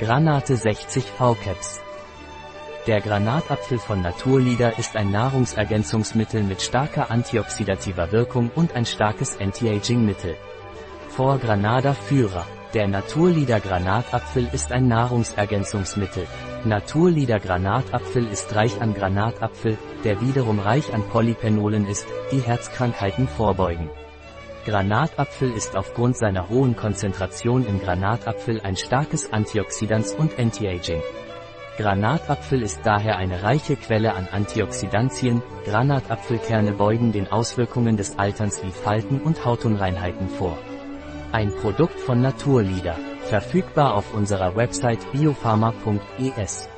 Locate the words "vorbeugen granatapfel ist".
23.28-25.74